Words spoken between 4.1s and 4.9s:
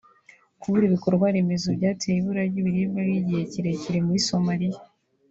Somalia